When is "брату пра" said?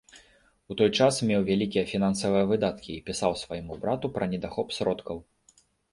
3.85-4.25